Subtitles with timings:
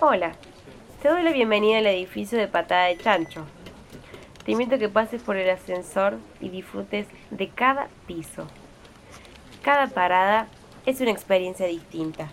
[0.00, 0.30] Hola,
[1.02, 3.44] te doy la bienvenida al edificio de Patada de Chancho.
[4.44, 8.46] Te invito a que pases por el ascensor y disfrutes de cada piso.
[9.60, 10.46] Cada parada
[10.86, 12.30] es una experiencia distinta,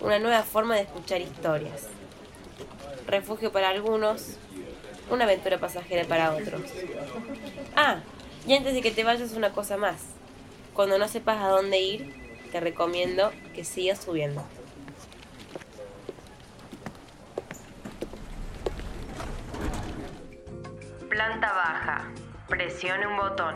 [0.00, 1.88] una nueva forma de escuchar historias.
[3.06, 4.38] Refugio para algunos,
[5.10, 6.62] una aventura pasajera para otros.
[7.76, 7.98] Ah,
[8.46, 10.06] y antes de que te vayas una cosa más.
[10.72, 12.14] Cuando no sepas a dónde ir,
[12.50, 14.42] te recomiendo que sigas subiendo.
[21.24, 22.04] Planta baja.
[22.50, 23.54] Presione un botón.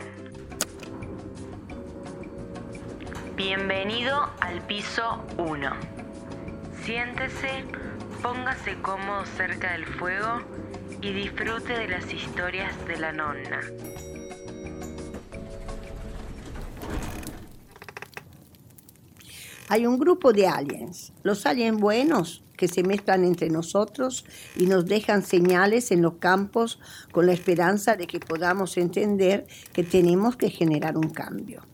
[3.35, 5.69] Bienvenido al piso 1.
[6.83, 7.65] Siéntese,
[8.23, 10.41] póngase cómodo cerca del fuego
[10.99, 13.61] y disfrute de las historias de la nonna.
[19.67, 24.25] Hay un grupo de aliens, los aliens buenos, que se mezclan entre nosotros
[24.57, 26.77] y nos dejan señales en los campos
[27.13, 31.65] con la esperanza de que podamos entender que tenemos que generar un cambio.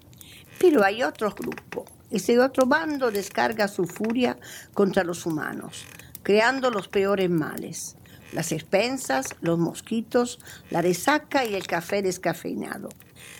[0.59, 1.86] Pero hay otro grupo.
[2.11, 4.38] Ese otro bando descarga su furia
[4.75, 5.86] contra los humanos,
[6.22, 7.95] creando los peores males.
[8.31, 12.89] Las expensas, los mosquitos, la resaca y el café descafeinado.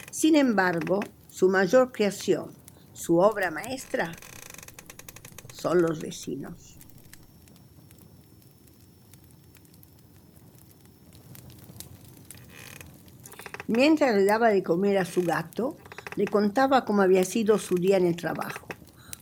[0.10, 2.54] Sin embargo, su mayor creación,
[2.94, 4.14] su obra maestra,
[5.54, 6.75] son los vecinos.
[13.68, 15.76] Mientras le daba de comer a su gato,
[16.16, 18.68] le contaba cómo había sido su día en el trabajo,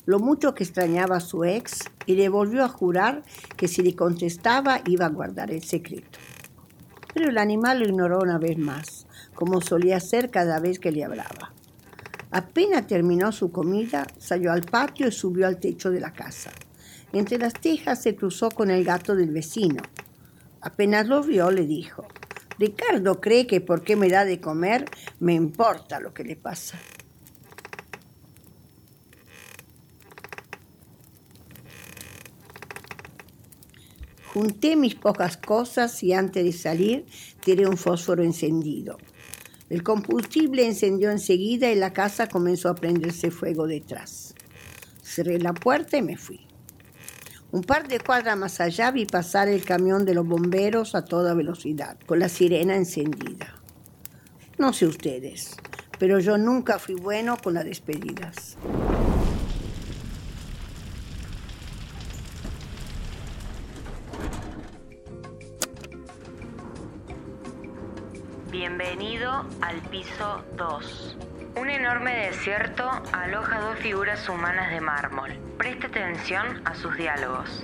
[0.05, 3.23] lo mucho que extrañaba a su ex y le volvió a jurar
[3.55, 6.19] que si le contestaba iba a guardar el secreto.
[7.13, 11.05] Pero el animal lo ignoró una vez más, como solía hacer cada vez que le
[11.05, 11.53] hablaba.
[12.31, 16.51] Apenas terminó su comida, salió al patio y subió al techo de la casa.
[17.13, 19.83] Entre las tejas se cruzó con el gato del vecino.
[20.59, 22.07] Apenas lo vio, le dijo,
[22.59, 24.85] Ricardo cree que porque me da de comer
[25.19, 26.79] me importa lo que le pasa.
[34.33, 37.05] Junté mis pocas cosas y antes de salir
[37.43, 38.97] tiré un fósforo encendido.
[39.69, 44.33] El combustible encendió enseguida y la casa comenzó a prenderse fuego detrás.
[45.03, 46.47] Cerré la puerta y me fui.
[47.53, 51.35] Un par de cuadras más allá vi pasar el camión de los bomberos a toda
[51.35, 53.53] velocidad, con la sirena encendida.
[54.57, 55.55] No sé ustedes,
[55.99, 58.57] pero yo nunca fui bueno con las despedidas.
[68.49, 71.12] Bienvenido al piso 2.
[71.63, 75.29] Un enorme desierto aloja dos figuras humanas de mármol.
[75.57, 77.63] Preste atención a sus diálogos.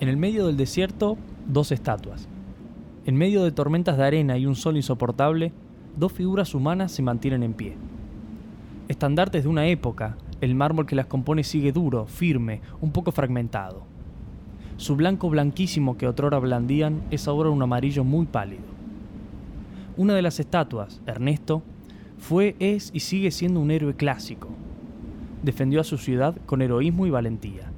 [0.00, 2.30] En el medio del desierto, dos estatuas.
[3.04, 5.52] En medio de tormentas de arena y un sol insoportable,
[5.96, 7.76] dos figuras humanas se mantienen en pie.
[8.88, 13.97] Estandartes de una época, el mármol que las compone sigue duro, firme, un poco fragmentado.
[14.78, 18.62] Su blanco blanquísimo que otrora blandían es ahora un amarillo muy pálido.
[19.96, 21.64] Una de las estatuas, Ernesto,
[22.16, 24.50] fue, es y sigue siendo un héroe clásico.
[25.42, 27.72] Defendió a su ciudad con heroísmo y valentía.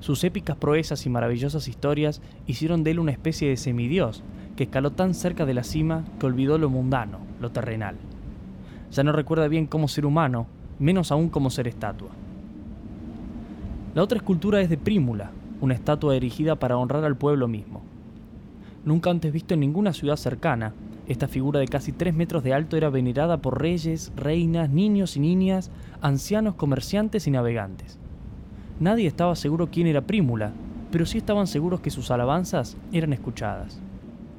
[0.00, 4.24] Sus épicas proezas y maravillosas historias hicieron de él una especie de semidios
[4.56, 7.94] que escaló tan cerca de la cima que olvidó lo mundano, lo terrenal.
[8.90, 10.48] Ya no recuerda bien cómo ser humano,
[10.80, 12.10] menos aún como ser estatua.
[13.94, 17.82] La otra escultura es de Prímula, una estatua erigida para honrar al pueblo mismo.
[18.84, 20.72] Nunca antes visto en ninguna ciudad cercana,
[21.06, 25.20] esta figura de casi tres metros de alto era venerada por reyes, reinas, niños y
[25.20, 25.70] niñas,
[26.00, 27.98] ancianos, comerciantes y navegantes.
[28.78, 30.52] Nadie estaba seguro quién era Prímula,
[30.90, 33.80] pero sí estaban seguros que sus alabanzas eran escuchadas.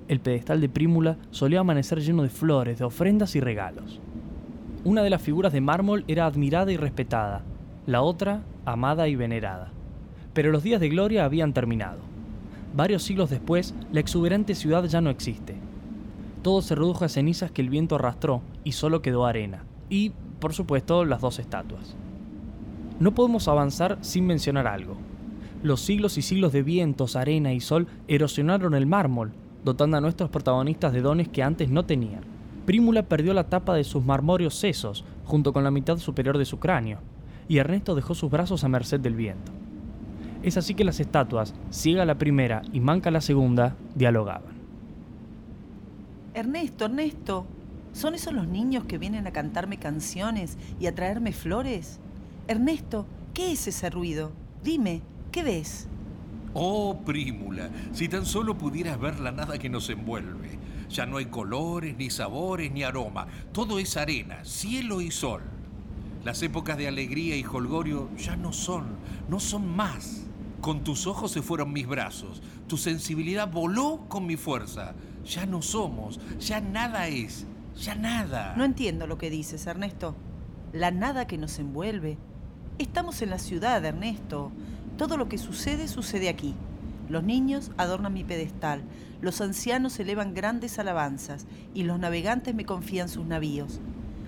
[0.08, 4.00] El pedestal de Prímula solía amanecer lleno de flores, de ofrendas y regalos.
[4.84, 7.44] Una de las figuras de mármol era admirada y respetada,
[7.86, 9.72] la otra amada y venerada.
[10.34, 12.00] Pero los días de gloria habían terminado.
[12.74, 15.56] Varios siglos después, la exuberante ciudad ya no existe.
[16.42, 19.64] Todo se redujo a cenizas que el viento arrastró y solo quedó arena.
[19.90, 21.96] Y, por supuesto, las dos estatuas.
[23.00, 24.96] No podemos avanzar sin mencionar algo.
[25.64, 30.30] Los siglos y siglos de vientos, arena y sol erosionaron el mármol, dotando a nuestros
[30.30, 32.22] protagonistas de dones que antes no tenían.
[32.66, 36.58] Prímula perdió la tapa de sus marmóreos sesos, junto con la mitad superior de su
[36.58, 37.00] cráneo,
[37.48, 39.52] y Ernesto dejó sus brazos a merced del viento.
[40.44, 44.54] Es así que las estatuas, ciega la primera y manca la segunda, dialogaban.
[46.34, 47.46] Ernesto, Ernesto,
[47.94, 52.00] ¿Son esos los niños que vienen a cantarme canciones y a traerme flores?
[52.48, 54.32] Ernesto, ¿qué es ese ruido?
[54.64, 55.02] Dime,
[55.32, 55.88] ¿qué ves?
[56.54, 60.58] Oh, Prímula, si tan solo pudieras ver la nada que nos envuelve.
[60.90, 63.28] Ya no hay colores, ni sabores, ni aroma.
[63.52, 65.42] Todo es arena, cielo y sol.
[66.24, 68.86] Las épocas de alegría y holgorio ya no son,
[69.30, 70.28] no son más.
[70.62, 74.94] Con tus ojos se fueron mis brazos, tu sensibilidad voló con mi fuerza.
[75.26, 78.54] Ya no somos, ya nada es, ya nada.
[78.56, 80.16] No entiendo lo que dices, Ernesto.
[80.72, 82.20] La nada que nos envuelve.
[82.78, 84.52] Estamos en la ciudad, Ernesto.
[85.00, 86.54] Todo lo que sucede sucede aquí.
[87.10, 88.84] Los niños adornan mi pedestal,
[89.20, 93.82] los ancianos elevan grandes alabanzas y los navegantes me confían sus navíos.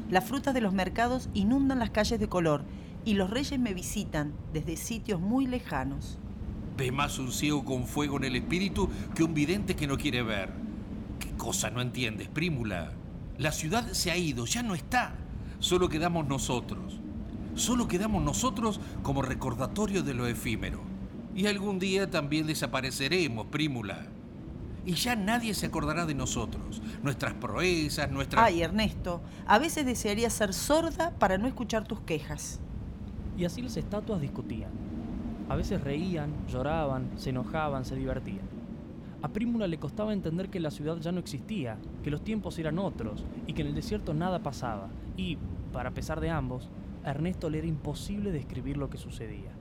[0.10, 2.64] Las frutas de los mercados inundan las calles de color
[3.06, 6.20] y los reyes me visitan desde sitios muy lejanos.
[6.76, 10.24] Ve más un ciego con fuego en el espíritu que un vidente que no quiere
[10.24, 10.52] ver.
[11.20, 12.94] ¿Qué cosa no entiendes, Prímula?
[13.38, 15.16] La ciudad se ha ido, ya no está.
[15.60, 17.00] Solo quedamos nosotros.
[17.56, 20.82] Solo quedamos nosotros como recordatorio de lo efímero.
[21.36, 24.08] Y algún día también desapareceremos, Prímula.
[24.86, 28.44] Y ya nadie se acordará de nosotros, nuestras proezas, nuestras...
[28.44, 32.60] Ay, Ernesto, a veces desearía ser sorda para no escuchar tus quejas.
[33.38, 34.72] Y así las estatuas discutían.
[35.50, 38.64] A veces reían, lloraban, se enojaban, se divertían.
[39.22, 42.78] A Prímula le costaba entender que la ciudad ya no existía, que los tiempos eran
[42.80, 44.90] otros y que en el desierto nada pasaba.
[45.16, 45.38] Y,
[45.72, 46.70] para pesar de ambos,
[47.06, 49.52] a Ernesto le era imposible describir lo que sucedía.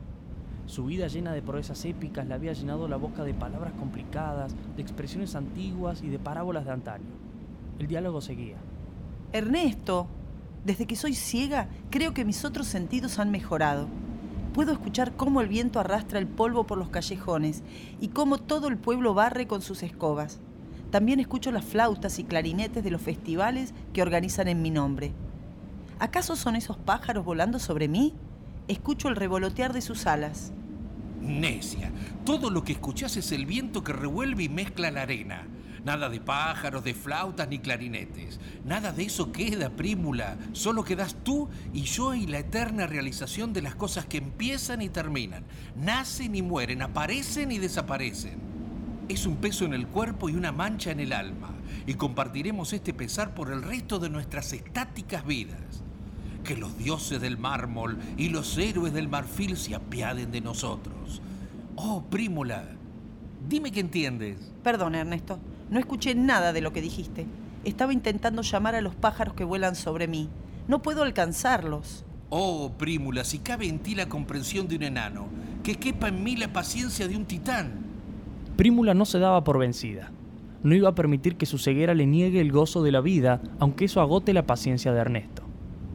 [0.66, 4.82] Su vida llena de proezas épicas le había llenado la boca de palabras complicadas, de
[4.82, 7.04] expresiones antiguas y de parábolas de antaño.
[7.78, 8.56] El diálogo seguía.
[9.32, 10.06] Ernesto,
[10.64, 13.88] desde que soy ciega, creo que mis otros sentidos han mejorado.
[14.54, 17.62] Puedo escuchar cómo el viento arrastra el polvo por los callejones
[18.00, 20.40] y cómo todo el pueblo barre con sus escobas.
[20.90, 25.12] También escucho las flautas y clarinetes de los festivales que organizan en mi nombre.
[25.98, 28.12] ¿Acaso son esos pájaros volando sobre mí?
[28.68, 30.52] Escucho el revolotear de sus alas.
[31.22, 31.90] Necia,
[32.26, 35.46] todo lo que escuchás es el viento que revuelve y mezcla la arena.
[35.84, 38.38] Nada de pájaros, de flautas ni clarinetes.
[38.64, 40.36] Nada de eso queda, prímula.
[40.52, 44.88] Solo quedas tú y yo y la eterna realización de las cosas que empiezan y
[44.88, 45.44] terminan.
[45.76, 48.38] Nacen y mueren, aparecen y desaparecen.
[49.08, 51.50] Es un peso en el cuerpo y una mancha en el alma.
[51.84, 55.82] Y compartiremos este pesar por el resto de nuestras estáticas vidas.
[56.44, 61.20] Que los dioses del mármol y los héroes del marfil se apiaden de nosotros.
[61.74, 62.64] Oh, prímula,
[63.48, 64.38] dime que entiendes.
[64.62, 65.40] Perdón, Ernesto.
[65.72, 67.26] No escuché nada de lo que dijiste.
[67.64, 70.28] Estaba intentando llamar a los pájaros que vuelan sobre mí.
[70.68, 72.04] No puedo alcanzarlos.
[72.28, 75.28] Oh, Prímula, si cabe en ti la comprensión de un enano,
[75.62, 77.86] que quepa en mí la paciencia de un titán.
[78.54, 80.10] Prímula no se daba por vencida.
[80.62, 83.86] No iba a permitir que su ceguera le niegue el gozo de la vida, aunque
[83.86, 85.42] eso agote la paciencia de Ernesto.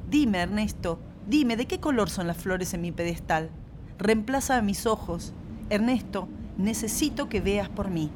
[0.09, 0.97] Dime, Ernesto,
[1.27, 3.51] dime, ¿de qué color son las flores en mi pedestal?
[3.99, 5.33] Reemplaza a mis ojos.
[5.69, 6.27] Ernesto,
[6.57, 8.09] necesito que veas por mí.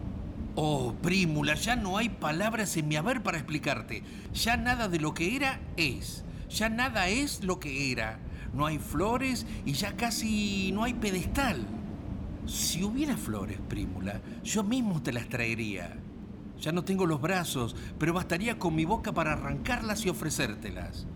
[0.56, 4.04] Oh, Prímula, ya no hay palabras en mi haber para explicarte.
[4.34, 6.26] Ya nada de lo que era es.
[6.50, 8.20] Ya nada es lo que era.
[8.54, 11.66] No hay flores y ya casi no hay pedestal.
[12.46, 15.98] Si hubiera flores, Prímula, yo mismo te las traería.
[16.60, 21.08] Ya no tengo los brazos, pero bastaría con mi boca para arrancarlas y ofrecértelas.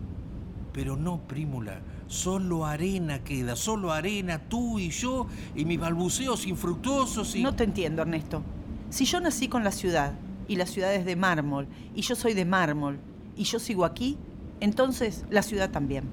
[0.72, 7.36] Pero no, Prímula, solo arena queda, solo arena, tú y yo, y mis balbuceos infructuosos
[7.36, 7.42] y...
[7.42, 8.42] No te entiendo, Ernesto.
[8.90, 10.14] Si yo nací con la ciudad,
[10.48, 12.98] y la ciudad es de mármol, y yo soy de mármol,
[13.36, 14.16] y yo sigo aquí,
[14.60, 16.04] entonces la ciudad también.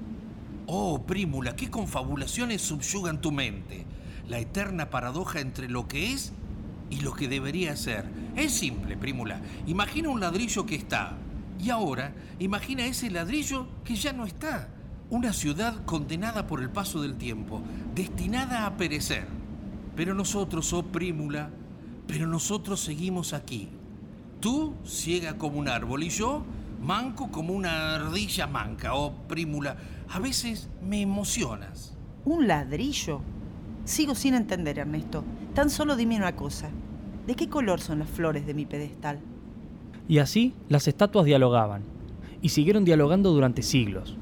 [0.66, 3.86] Oh, Prímula, qué confabulaciones subyugan tu mente.
[4.28, 6.32] La eterna paradoja entre lo que es
[6.90, 8.06] y lo que debería ser.
[8.34, 9.40] Es simple, Prímula.
[9.66, 11.16] Imagina un ladrillo que está.
[11.62, 14.68] Y ahora, imagina ese ladrillo que ya no está.
[15.10, 17.62] Una ciudad condenada por el paso del tiempo,
[17.94, 19.26] destinada a perecer.
[19.94, 21.50] Pero nosotros, oh Prímula,
[22.06, 23.68] pero nosotros seguimos aquí.
[24.40, 26.44] Tú ciega como un árbol y yo
[26.82, 29.76] manco como una ardilla manca o prímula.
[30.10, 31.94] A veces me emocionas.
[32.24, 33.20] ¿Un ladrillo?
[33.84, 35.24] Sigo sin entender, Ernesto.
[35.54, 36.70] Tan solo dime una cosa.
[37.26, 39.18] ¿De qué color son las flores de mi pedestal?
[40.08, 41.82] Y así las estatuas dialogaban,
[42.42, 44.16] y siguieron dialogando durante siglos.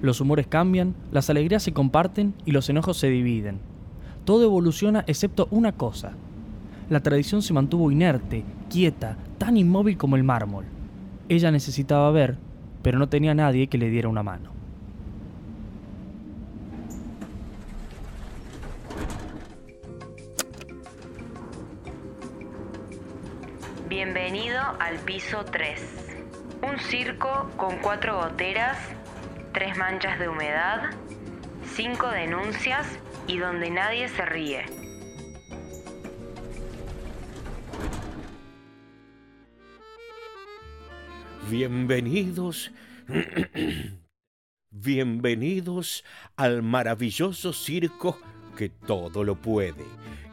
[0.00, 3.58] Los humores cambian, las alegrías se comparten y los enojos se dividen.
[4.24, 6.12] Todo evoluciona excepto una cosa,
[6.88, 10.66] la tradición se mantuvo inerte, quieta, tan inmóvil como el mármol.
[11.28, 12.36] Ella necesitaba ver,
[12.82, 14.52] pero no tenía nadie que le diera una mano.
[23.88, 26.16] Bienvenido al piso 3.
[26.68, 28.76] Un circo con cuatro goteras,
[29.52, 30.90] tres manchas de humedad,
[31.74, 32.86] cinco denuncias
[33.26, 34.73] y donde nadie se ríe.
[41.50, 42.70] Bienvenidos.
[44.70, 46.04] Bienvenidos
[46.36, 48.18] al maravilloso circo
[48.56, 49.84] que todo lo puede,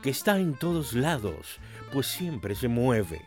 [0.02, 1.60] que está en todos lados,
[1.92, 3.22] pues siempre se mueve.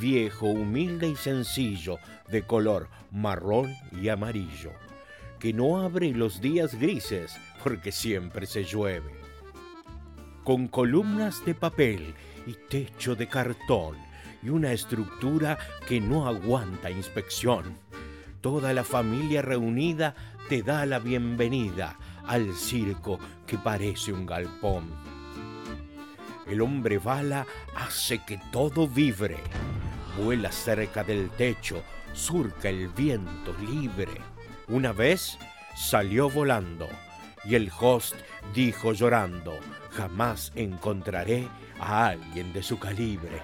[0.00, 4.72] Viejo, humilde y sencillo, de color marrón y amarillo,
[5.38, 9.12] que no abre los días grises porque siempre se llueve.
[10.42, 12.14] Con columnas de papel
[12.46, 14.09] y techo de cartón
[14.42, 17.78] y una estructura que no aguanta inspección.
[18.40, 20.14] Toda la familia reunida
[20.48, 24.90] te da la bienvenida al circo que parece un galpón.
[26.46, 29.36] El hombre bala hace que todo vibre.
[30.18, 31.82] Vuela cerca del techo,
[32.12, 34.12] surca el viento libre.
[34.68, 35.38] Una vez
[35.76, 36.88] salió volando
[37.44, 38.16] y el host
[38.54, 39.58] dijo llorando,
[39.92, 43.40] jamás encontraré a alguien de su calibre.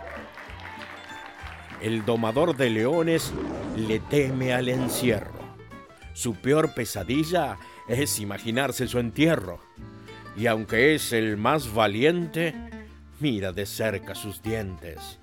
[1.80, 3.32] El domador de leones
[3.76, 5.34] le teme al encierro.
[6.14, 9.60] Su peor pesadilla es imaginarse su entierro.
[10.36, 12.54] Y aunque es el más valiente,
[13.20, 15.18] mira de cerca sus dientes,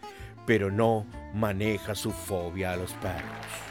[0.46, 3.64] pero no maneja su fobia a los perros.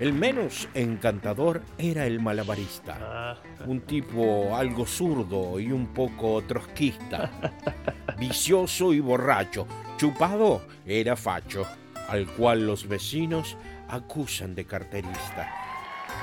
[0.00, 7.30] El menos encantador era el malabarista, un tipo algo zurdo y un poco trotskista,
[8.18, 9.66] vicioso y borracho,
[10.02, 11.64] chupado era facho,
[12.08, 13.56] al cual los vecinos
[13.88, 15.48] acusan de carterista.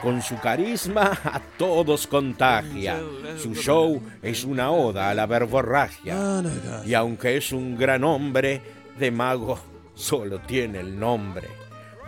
[0.01, 2.99] Con su carisma a todos contagia.
[3.41, 6.43] Su show es una oda a la verborragia.
[6.85, 8.61] Y aunque es un gran hombre,
[8.97, 9.57] de mago
[9.95, 11.47] solo tiene el nombre,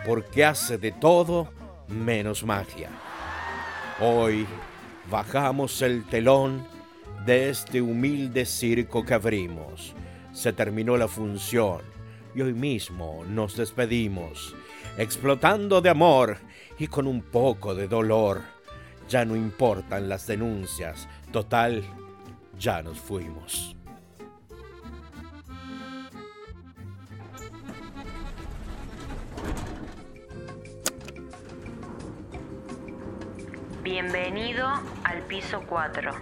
[0.04, 1.48] porque hace de todo
[1.88, 2.90] menos magia.
[3.98, 4.46] Hoy
[5.10, 6.66] bajamos el telón
[7.24, 9.94] de este humilde circo que abrimos.
[10.32, 11.82] Se terminó la función
[12.34, 14.56] y hoy mismo nos despedimos,
[14.96, 16.38] explotando de amor
[16.78, 18.40] y con un poco de dolor.
[19.10, 21.84] Ya no importan las denuncias, total,
[22.58, 23.76] ya nos fuimos.
[33.82, 34.66] Bienvenido
[35.04, 36.12] al piso 4.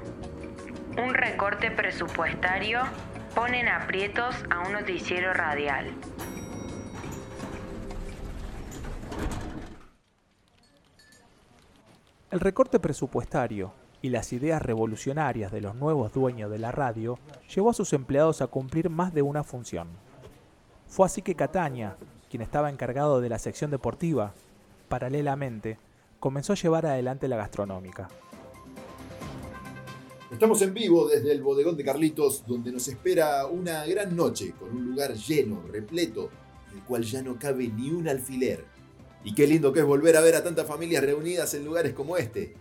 [0.99, 2.83] Un recorte presupuestario
[3.35, 5.93] pone en aprietos a un noticiero radial.
[12.31, 13.73] El recorte presupuestario
[14.03, 17.19] y las ideas revolucionarias de los nuevos dueños de la radio
[17.55, 19.89] llevó a sus empleados a cumplir más de una función.
[20.89, 21.97] Fue así que Cataña,
[22.31, 24.33] quien estaba encargado de la sección deportiva,
[24.89, 25.79] paralelamente,
[26.19, 28.09] comenzó a llevar adelante la gastronómica.
[30.31, 34.71] Estamos en vivo desde el bodegón de Carlitos, donde nos espera una gran noche con
[34.71, 36.31] un lugar lleno, repleto,
[36.71, 38.65] en el cual ya no cabe ni un alfiler.
[39.25, 42.17] Y qué lindo que es volver a ver a tantas familias reunidas en lugares como
[42.17, 42.55] este.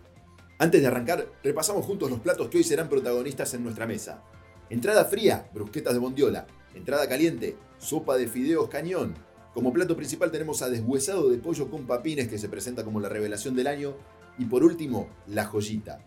[0.57, 4.23] Antes de arrancar, repasamos juntos los platos que hoy serán protagonistas en nuestra mesa.
[4.71, 6.47] Entrada fría, brusquetas de bondiola.
[6.73, 9.13] Entrada caliente, sopa de fideos cañón.
[9.53, 13.09] Como plato principal tenemos a deshuesado de pollo con papines que se presenta como la
[13.09, 13.93] revelación del año.
[14.39, 16.03] Y por último, la joyita,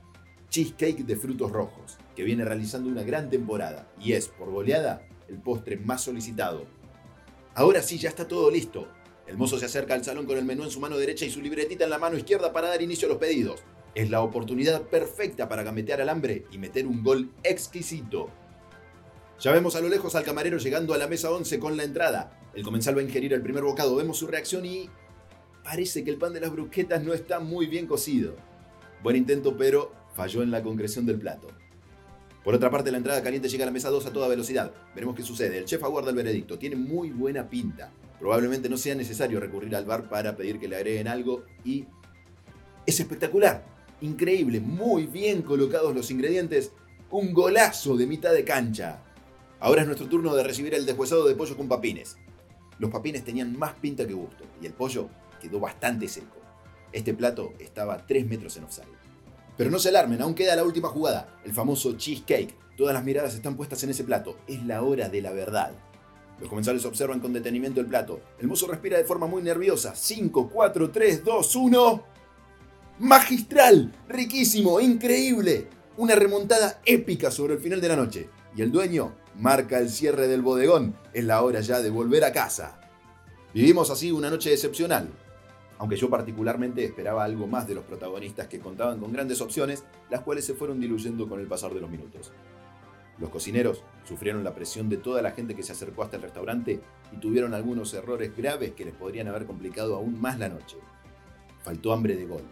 [0.53, 5.39] cheesecake de frutos rojos, que viene realizando una gran temporada y es, por goleada, el
[5.39, 6.67] postre más solicitado.
[7.55, 8.87] Ahora sí, ya está todo listo.
[9.27, 11.41] El mozo se acerca al salón con el menú en su mano derecha y su
[11.41, 13.61] libretita en la mano izquierda para dar inicio a los pedidos.
[13.95, 18.29] Es la oportunidad perfecta para gametear al hambre y meter un gol exquisito.
[19.41, 22.39] Ya vemos a lo lejos al camarero llegando a la mesa 11 con la entrada.
[22.55, 24.91] El comensal va a ingerir el primer bocado, vemos su reacción y...
[25.65, 28.35] Parece que el pan de las brusquetas no está muy bien cocido.
[29.03, 31.49] Buen intento, pero falló en la concreción del plato.
[32.45, 34.73] Por otra parte, la entrada caliente llega a la mesa 2 a toda velocidad.
[34.95, 35.59] Veremos qué sucede.
[35.59, 36.59] El chef aguarda el veredicto.
[36.59, 37.92] Tiene muy buena pinta.
[38.19, 41.87] Probablemente no sea necesario recurrir al bar para pedir que le agreguen algo y...
[42.85, 43.64] Es espectacular.
[44.00, 44.59] Increíble.
[44.59, 46.73] Muy bien colocados los ingredientes.
[47.11, 49.02] Un golazo de mitad de cancha.
[49.61, 52.16] Ahora es nuestro turno de recibir el deshuesado de pollo con papines.
[52.81, 55.09] Los papines tenían más pinta que gusto y el pollo
[55.40, 56.38] quedó bastante seco.
[56.90, 59.02] Este plato estaba a 3 metros en offside.
[59.57, 62.55] Pero no se alarmen, aún queda la última jugada, el famoso cheesecake.
[62.77, 64.39] Todas las miradas están puestas en ese plato.
[64.47, 65.73] Es la hora de la verdad.
[66.41, 68.21] Los comensales observan con detenimiento el plato.
[68.41, 69.95] El mozo respira de forma muy nerviosa.
[69.95, 72.05] 5, 4, 3, 2, 1.
[72.99, 75.69] Magistral, riquísimo, increíble.
[75.99, 78.31] Una remontada épica sobre el final de la noche.
[78.57, 80.97] Y el dueño marca el cierre del bodegón.
[81.13, 82.81] Es la hora ya de volver a casa.
[83.55, 85.11] Vivimos así una noche excepcional.
[85.83, 90.21] Aunque yo particularmente esperaba algo más de los protagonistas que contaban con grandes opciones, las
[90.21, 92.31] cuales se fueron diluyendo con el pasar de los minutos.
[93.19, 96.81] Los cocineros sufrieron la presión de toda la gente que se acercó hasta el restaurante
[97.11, 100.77] y tuvieron algunos errores graves que les podrían haber complicado aún más la noche.
[101.65, 102.45] Faltó hambre de gol,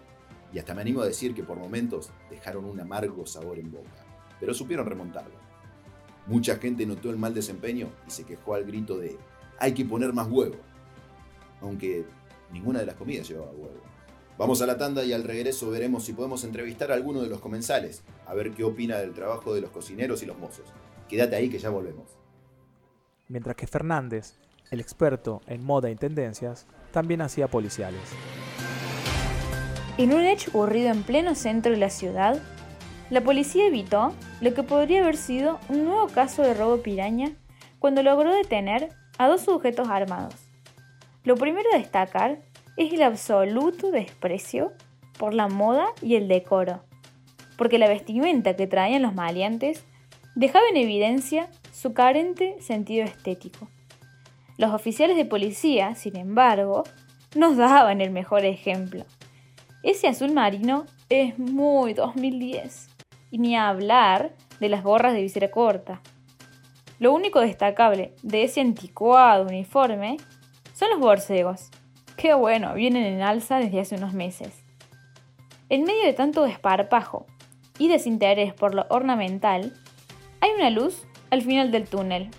[0.53, 4.05] y hasta me animo a decir que por momentos dejaron un amargo sabor en boca,
[4.41, 5.37] pero supieron remontarlo.
[6.27, 9.17] Mucha gente notó el mal desempeño y se quejó al grito de
[9.61, 10.57] hay que poner más huevo,
[11.61, 12.05] aunque
[12.53, 13.81] ninguna de las comidas llevaba huevo.
[14.39, 17.41] Vamos a la tanda y al regreso veremos si podemos entrevistar a alguno de los
[17.41, 20.65] comensales, a ver qué opina del trabajo de los cocineros y los mozos.
[21.09, 22.17] Quédate ahí que ya volvemos.
[23.29, 24.39] Mientras que Fernández,
[24.71, 28.01] el experto en moda y tendencias, también hacía policiales.
[29.99, 32.41] En un hecho ocurrido en pleno centro de la ciudad,
[33.11, 37.33] la policía evitó lo que podría haber sido un nuevo caso de robo piraña
[37.79, 38.89] cuando logró detener
[39.19, 40.50] a dos sujetos armados.
[41.23, 42.41] Lo primero a destacar
[42.77, 44.73] es el absoluto desprecio
[45.19, 46.83] por la moda y el decoro,
[47.59, 49.85] porque la vestimenta que traían los maleantes
[50.35, 53.69] dejaba en evidencia su carente sentido estético.
[54.57, 56.85] Los oficiales de policía, sin embargo,
[57.35, 59.05] nos daban el mejor ejemplo.
[59.83, 62.89] Ese azul marino es muy 2010,
[63.31, 66.01] y ni hablar de las gorras de visera corta.
[66.99, 70.19] Lo único destacable de ese anticuado uniforme
[70.81, 71.69] son los borcegos.
[72.17, 74.65] Qué bueno, vienen en alza desde hace unos meses.
[75.69, 77.27] En medio de tanto desparpajo
[77.77, 79.75] y desinterés por lo ornamental,
[80.41, 82.31] hay una luz al final del túnel.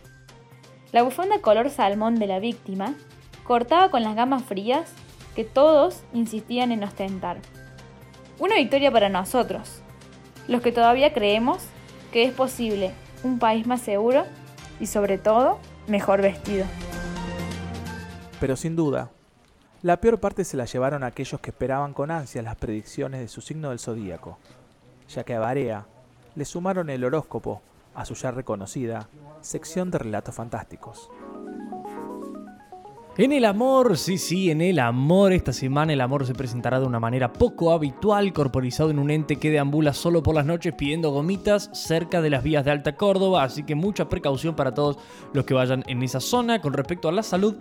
[0.92, 2.96] La bufanda color salmón de la víctima
[3.44, 4.92] cortaba con las gamas frías
[5.36, 7.38] que todos insistían en ostentar.
[8.40, 9.84] Una victoria para nosotros,
[10.48, 11.60] los que todavía creemos
[12.12, 12.92] que es posible
[13.24, 14.26] un país más seguro
[14.80, 16.66] y sobre todo mejor vestido.
[18.42, 19.12] Pero sin duda,
[19.84, 23.40] la peor parte se la llevaron aquellos que esperaban con ansia las predicciones de su
[23.40, 24.40] signo del zodíaco,
[25.08, 25.86] ya que a Barea
[26.34, 27.62] le sumaron el horóscopo
[27.94, 29.08] a su ya reconocida
[29.42, 31.12] sección de relatos fantásticos.
[33.16, 36.88] En el amor, sí, sí, en el amor, esta semana el amor se presentará de
[36.88, 41.12] una manera poco habitual, corporizado en un ente que deambula solo por las noches pidiendo
[41.12, 44.98] gomitas cerca de las vías de Alta Córdoba, así que mucha precaución para todos
[45.34, 46.62] los que vayan en esa zona.
[46.62, 47.58] Con respecto a la salud,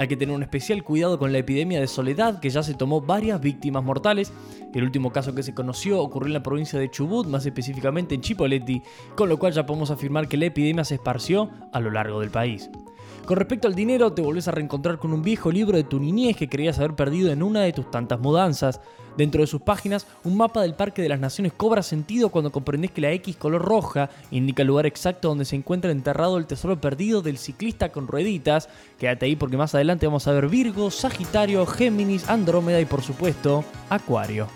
[0.00, 3.02] hay que tener un especial cuidado con la epidemia de soledad que ya se tomó
[3.02, 4.32] varias víctimas mortales.
[4.72, 8.22] El último caso que se conoció ocurrió en la provincia de Chubut, más específicamente en
[8.22, 8.80] Chipoleti,
[9.14, 12.30] con lo cual ya podemos afirmar que la epidemia se esparció a lo largo del
[12.30, 12.70] país.
[13.26, 16.34] Con respecto al dinero, te volvés a reencontrar con un viejo libro de tu niñez
[16.34, 18.80] que creías haber perdido en una de tus tantas mudanzas.
[19.20, 22.90] Dentro de sus páginas, un mapa del Parque de las Naciones cobra sentido cuando comprendes
[22.90, 26.80] que la X color roja indica el lugar exacto donde se encuentra enterrado el tesoro
[26.80, 28.70] perdido del ciclista con rueditas.
[28.98, 33.62] Quédate ahí porque más adelante vamos a ver Virgo, Sagitario, Géminis, Andrómeda y por supuesto,
[33.90, 34.46] Acuario.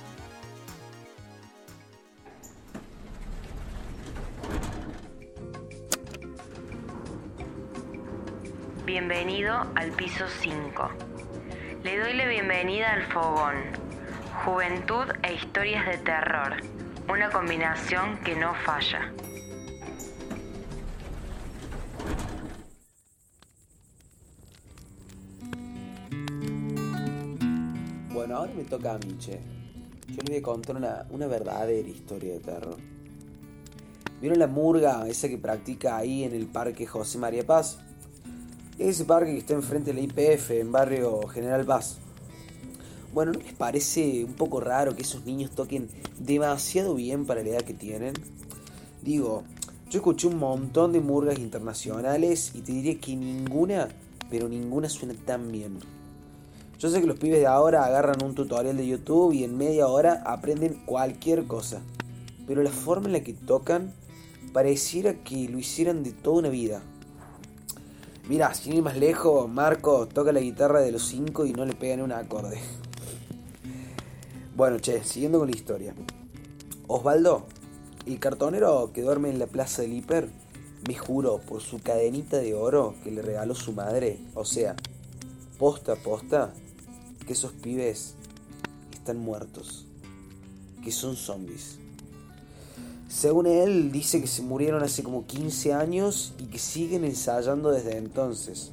[8.87, 10.89] Bienvenido al piso 5.
[11.83, 13.84] Le doy la bienvenida al fogón.
[14.45, 16.53] Juventud e historias de terror.
[17.09, 19.11] Una combinación que no falla.
[28.13, 29.17] Bueno, ahora me toca a mí.
[29.19, 29.33] Yo
[30.09, 32.77] les voy a contar una, una verdadera historia de terror.
[34.21, 37.79] ¿Vieron la murga esa que practica ahí en el parque José María Paz?
[38.79, 42.04] Ese parque que está enfrente de la IPF, en barrio General Paz.
[43.15, 47.51] Bueno, ¿no les parece un poco raro que esos niños toquen demasiado bien para la
[47.51, 48.13] edad que tienen?
[49.03, 49.45] Digo,
[49.89, 53.89] yo escuché un montón de murgas internacionales y te diría que ninguna,
[54.31, 55.79] pero ninguna suena tan bien.
[56.81, 59.87] Yo sé que los pibes de ahora agarran un tutorial de YouTube y en media
[59.87, 61.83] hora aprenden cualquier cosa.
[62.49, 63.93] Pero la forma en la que tocan
[64.53, 66.83] pareciera que lo hicieran de toda una vida.
[68.29, 71.75] Mira, sin ir más lejos, Marco toca la guitarra de los cinco y no le
[71.75, 72.59] pega ni un acorde.
[74.57, 75.93] Bueno, che, siguiendo con la historia.
[76.87, 77.45] Osvaldo,
[78.07, 80.31] el cartonero que duerme en la plaza del hiper,
[80.87, 84.77] me juro por su cadenita de oro que le regaló su madre, o sea,
[85.59, 86.55] posta a posta,
[87.27, 88.15] que esos pibes
[88.93, 89.87] están muertos,
[90.85, 91.81] que son zombies.
[93.09, 97.97] Según él, dice que se murieron hace como 15 años y que siguen ensayando desde
[97.97, 98.71] entonces.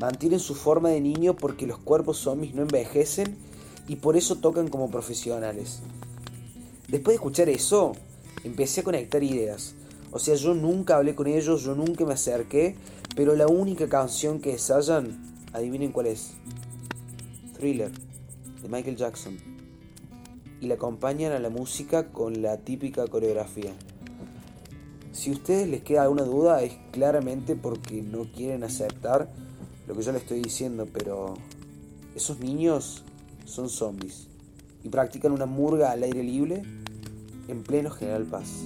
[0.00, 3.36] Mantienen su forma de niño porque los cuerpos zombies no envejecen
[3.88, 5.80] y por eso tocan como profesionales.
[6.88, 7.92] Después de escuchar eso,
[8.44, 9.74] empecé a conectar ideas.
[10.10, 12.76] O sea, yo nunca hablé con ellos, yo nunca me acerqué,
[13.14, 16.32] pero la única canción que ensayan, adivinen cuál es.
[17.58, 17.90] Thriller,
[18.62, 19.56] de Michael Jackson
[20.60, 23.72] y le acompañan a la música con la típica coreografía.
[25.12, 29.30] Si a ustedes les queda alguna duda es claramente porque no quieren aceptar
[29.86, 31.34] lo que yo les estoy diciendo, pero
[32.14, 33.02] esos niños
[33.46, 34.28] son zombies
[34.84, 36.62] y practican una murga al aire libre
[37.48, 38.64] en pleno General Paz.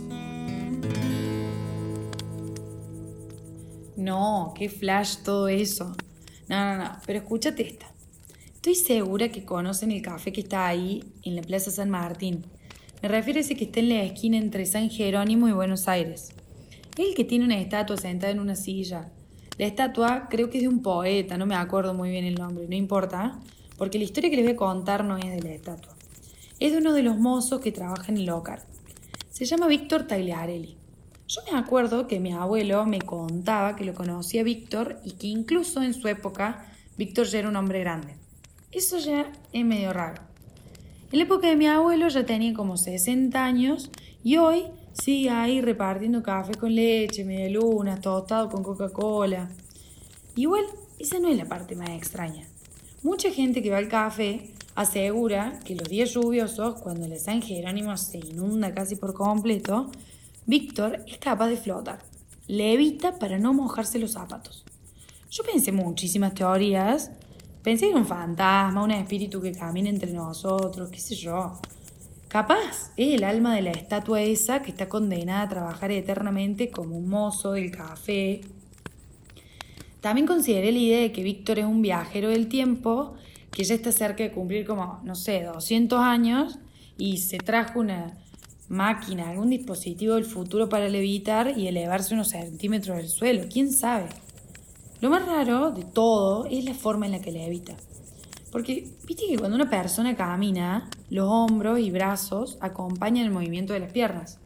[3.97, 5.95] No, qué flash todo eso.
[6.49, 7.87] No, no, no, pero escúchate esta.
[8.55, 12.45] Estoy segura que conocen el café que está ahí en la Plaza San Martín.
[13.03, 16.35] Me refiero a ese que está en la esquina entre San Jerónimo y Buenos Aires.
[16.99, 19.11] Es el que tiene una estatua sentada en una silla.
[19.57, 22.67] La estatua creo que es de un poeta, no me acuerdo muy bien el nombre,
[22.69, 23.39] no importa,
[23.81, 25.95] porque la historia que les voy a contar no es de la estatua.
[26.59, 28.63] Es de uno de los mozos que trabaja en el local.
[29.31, 30.77] Se llama Víctor Tagliarelli.
[31.27, 35.83] Yo me acuerdo que mi abuelo me contaba que lo conocía Víctor y que incluso
[35.83, 36.67] en su época
[36.99, 38.17] Víctor ya era un hombre grande.
[38.71, 40.21] Eso ya es medio raro.
[41.11, 43.91] En la época de mi abuelo ya tenía como 60 años
[44.23, 49.49] y hoy sigue ahí repartiendo café con leche, media luna, tostado con Coca-Cola.
[50.37, 50.67] Igual,
[50.99, 52.50] esa no es la parte más extraña.
[53.03, 57.97] Mucha gente que va al café asegura que los días lluviosos, cuando el San Jerónimo
[57.97, 59.91] se inunda casi por completo,
[60.45, 62.01] Víctor es capaz de flotar.
[62.47, 64.67] Levita para no mojarse los zapatos.
[65.31, 67.11] Yo pensé muchísimas teorías.
[67.63, 71.59] Pensé en un fantasma, un espíritu que camina entre nosotros, qué sé yo.
[72.29, 76.99] Capaz es el alma de la estatua esa que está condenada a trabajar eternamente como
[76.99, 78.43] un mozo del café.
[80.01, 83.15] También consideré la idea de que Víctor es un viajero del tiempo
[83.51, 86.59] que ya está cerca de cumplir como, no sé, 200 años
[86.97, 88.17] y se trajo una
[88.69, 94.09] máquina, algún dispositivo del futuro para levitar y elevarse unos centímetros del suelo, quién sabe.
[95.01, 97.75] Lo más raro de todo es la forma en la que levita.
[98.53, 103.81] Porque viste que cuando una persona camina, los hombros y brazos acompañan el movimiento de
[103.81, 104.39] las piernas.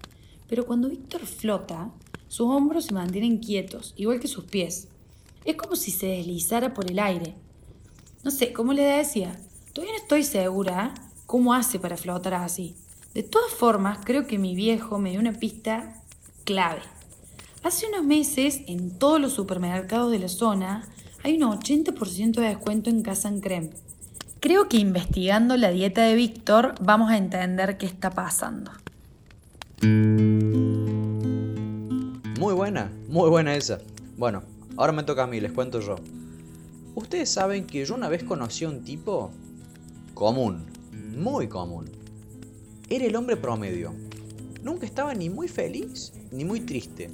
[0.48, 1.90] Pero cuando Víctor flota,
[2.28, 4.88] sus hombros se mantienen quietos, igual que sus pies.
[5.44, 7.34] Es como si se deslizara por el aire.
[8.22, 9.38] No sé, ¿cómo le decía?
[9.72, 10.94] Todavía no estoy segura
[11.26, 12.76] cómo hace para flotar así.
[13.12, 16.02] De todas formas, creo que mi viejo me dio una pista
[16.44, 16.80] clave.
[17.62, 20.88] Hace unos meses, en todos los supermercados de la zona,
[21.22, 23.70] hay un 80% de descuento en Casa Creme.
[24.40, 28.70] Creo que investigando la dieta de Víctor vamos a entender qué está pasando.
[32.38, 33.80] Muy buena, muy buena esa.
[34.16, 34.42] Bueno,
[34.76, 35.96] ahora me toca a mí, les cuento yo.
[36.94, 39.30] Ustedes saben que yo una vez conocí a un tipo
[40.14, 40.64] común,
[41.16, 42.04] muy común
[42.90, 43.94] era el hombre promedio.
[44.62, 47.10] Nunca estaba ni muy feliz ni muy triste.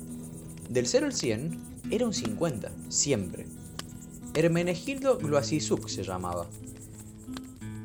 [0.68, 1.58] Del 0 al 100
[1.90, 3.46] era un 50, siempre.
[4.34, 6.46] Hermenegildo Gloasizuk se llamaba.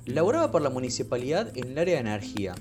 [0.05, 2.55] Laboraba por la municipalidad en el área de energía.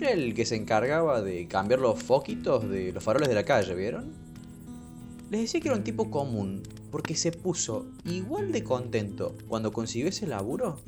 [0.00, 3.74] Era el que se encargaba de cambiar los foquitos de los faroles de la calle,
[3.74, 4.23] ¿vieron?
[5.34, 10.08] Les decía que era un tipo común porque se puso igual de contento cuando consiguió
[10.08, 10.78] ese laburo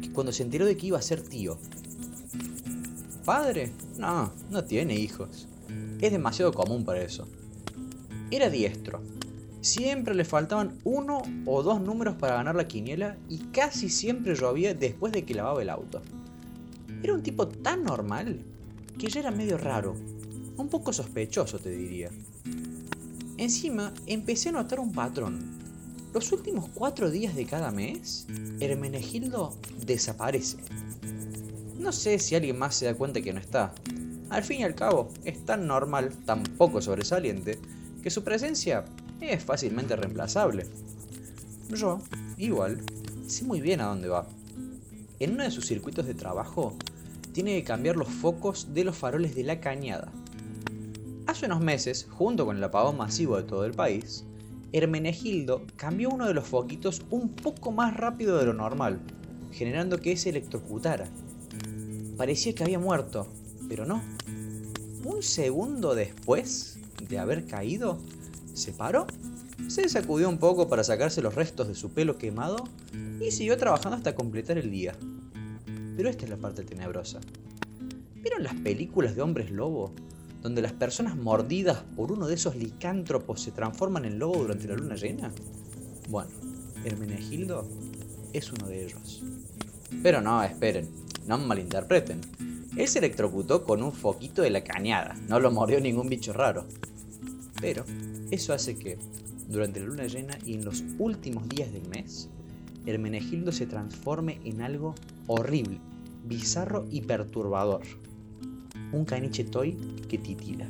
[0.00, 1.58] que cuando se enteró de que iba a ser tío
[3.24, 3.72] padre?
[3.96, 5.48] No, no tiene hijos.
[6.00, 7.26] Es demasiado común para eso.
[8.30, 9.02] Era diestro.
[9.62, 14.74] Siempre le faltaban uno o dos números para ganar la quiniela y casi siempre llovía
[14.74, 16.02] después de que lavaba el auto.
[17.02, 18.44] Era un tipo tan normal
[18.96, 19.96] que ya era medio raro,
[20.56, 22.12] un poco sospechoso te diría.
[23.38, 25.38] Encima empecé a notar un patrón.
[26.12, 28.26] Los últimos cuatro días de cada mes,
[28.58, 30.56] Hermenegildo desaparece.
[31.78, 33.72] No sé si alguien más se da cuenta que no está.
[34.28, 37.60] Al fin y al cabo, es tan normal, tan poco sobresaliente,
[38.02, 38.84] que su presencia
[39.20, 40.66] es fácilmente reemplazable.
[41.70, 42.00] Yo,
[42.38, 42.82] igual,
[43.28, 44.26] sé muy bien a dónde va.
[45.20, 46.74] En uno de sus circuitos de trabajo,
[47.32, 50.10] tiene que cambiar los focos de los faroles de la cañada.
[51.28, 54.24] Hace unos meses, junto con el apagón masivo de todo el país,
[54.72, 58.98] Hermenegildo cambió uno de los foquitos un poco más rápido de lo normal,
[59.52, 61.06] generando que se electrocutara
[62.18, 63.28] parecía que había muerto,
[63.68, 64.02] pero no.
[65.04, 67.98] Un segundo después de haber caído,
[68.54, 69.06] se paró,
[69.68, 72.64] se sacudió un poco para sacarse los restos de su pelo quemado
[73.20, 74.94] y siguió trabajando hasta completar el día.
[75.96, 77.20] Pero esta es la parte tenebrosa.
[78.16, 79.92] ¿Vieron las películas de hombres lobo?
[80.42, 84.74] Donde las personas mordidas por uno de esos licántropos se transforman en lobo durante la
[84.74, 85.32] luna llena?
[86.08, 86.30] Bueno,
[86.84, 87.66] Hermenegildo
[88.32, 89.22] es uno de ellos.
[90.02, 90.88] Pero no, esperen,
[91.26, 92.20] no malinterpreten.
[92.76, 96.66] Él se electrocutó con un foquito de la cañada, no lo mordió ningún bicho raro.
[97.60, 97.84] Pero
[98.30, 98.98] eso hace que,
[99.48, 102.28] durante la luna llena y en los últimos días del mes,
[102.86, 104.94] Hermenegildo se transforme en algo
[105.26, 105.80] horrible,
[106.24, 107.82] bizarro y perturbador.
[108.90, 109.76] Un caniche toy
[110.08, 110.66] que titila.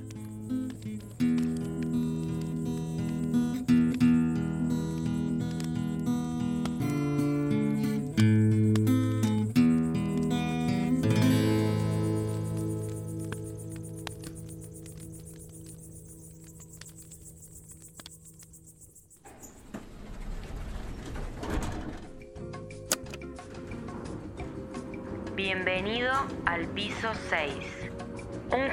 [25.37, 26.13] Bienvenido
[26.47, 27.78] al piso 6.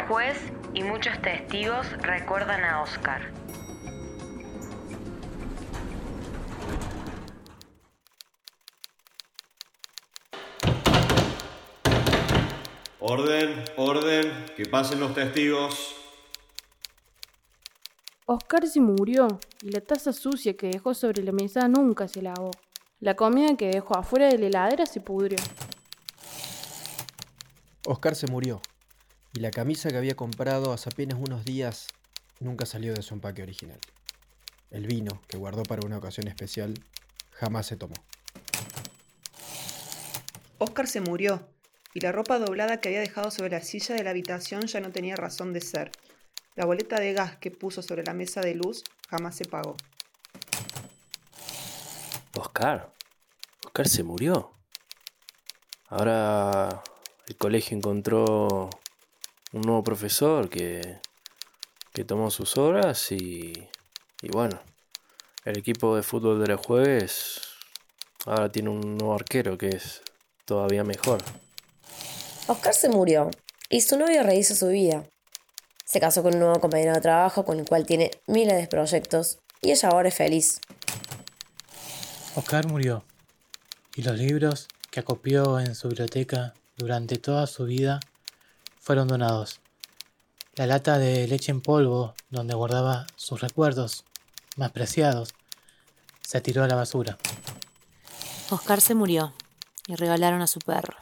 [0.08, 0.38] Juez
[0.76, 3.34] y muchos testigos recuerdan a Oscar.
[13.00, 15.96] Orden, orden, que pasen los testigos.
[18.28, 19.28] Oscar se murió
[19.64, 22.52] y la taza sucia que dejó sobre la mesa nunca se lavó.
[23.00, 25.40] La comida que dejó afuera de la heladera se pudrió.
[27.88, 28.62] Oscar se murió
[29.36, 31.88] y la camisa que había comprado hace apenas unos días
[32.40, 33.78] nunca salió de su empaque original.
[34.72, 36.74] El vino que guardó para una ocasión especial
[37.32, 37.96] jamás se tomó.
[40.58, 41.50] Oscar se murió
[41.94, 44.92] y la ropa doblada que había dejado sobre la silla de la habitación ya no
[44.92, 45.92] tenía razón de ser.
[46.56, 49.76] La boleta de gas que puso sobre la mesa de luz jamás se pagó.
[52.38, 52.94] Oscar.
[53.66, 54.54] Oscar se murió.
[55.90, 56.82] Ahora
[57.28, 58.70] el colegio encontró
[59.56, 61.00] un nuevo profesor que,
[61.94, 63.54] que tomó sus horas y,
[64.22, 64.60] y bueno,
[65.46, 67.40] el equipo de fútbol de los jueves
[68.26, 70.02] ahora tiene un nuevo arquero que es
[70.44, 71.20] todavía mejor.
[72.48, 73.32] Oscar se murió
[73.70, 75.06] y su novio rehizo su vida.
[75.86, 79.40] Se casó con un nuevo compañero de trabajo con el cual tiene miles de proyectos
[79.62, 80.60] y ella ahora es feliz.
[82.36, 83.06] Oscar murió
[83.96, 88.02] y los libros que acopió en su biblioteca durante toda su vida
[88.86, 89.62] fueron donados.
[90.54, 94.06] La lata de leche en polvo donde guardaba sus recuerdos
[94.58, 95.34] más preciados
[96.22, 97.18] se tiró a la basura.
[98.52, 99.34] Oscar se murió
[99.88, 100.96] y regalaron a su perro,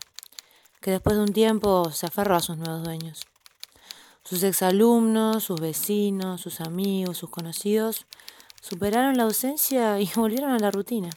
[0.80, 3.28] que después de un tiempo se aferró a sus nuevos dueños.
[4.24, 8.06] Sus exalumnos, sus vecinos, sus amigos, sus conocidos
[8.62, 11.10] superaron la ausencia y volvieron a la rutina.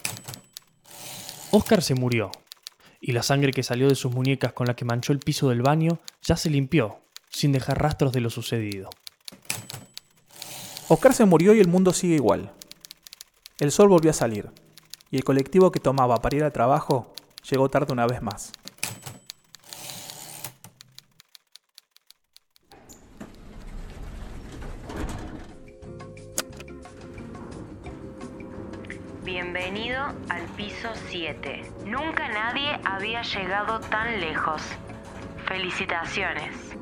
[1.52, 2.32] Oscar se murió,
[3.00, 5.62] y la sangre que salió de sus muñecas con la que manchó el piso del
[5.62, 8.90] baño ya se limpió, sin dejar rastros de lo sucedido.
[10.88, 12.52] Oscar se murió y el mundo sigue igual.
[13.58, 14.50] El sol volvió a salir,
[15.10, 17.12] y el colectivo que tomaba para ir al trabajo
[17.50, 18.52] llegó tarde una vez más.
[29.26, 31.72] Bienvenido al piso 7.
[31.84, 34.62] Nunca nadie había llegado tan lejos.
[35.48, 36.76] Felicitaciones.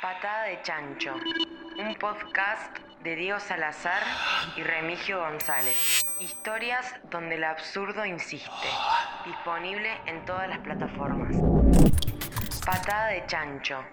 [0.00, 1.14] Patada de Chancho,
[2.02, 4.02] podcast de Diego Salazar
[4.56, 6.02] y Remigio González.
[6.18, 8.68] Historias donde el absurdo insiste.
[9.24, 11.32] Disponible en todas las plataformas.
[12.66, 13.84] Patada de Chancho.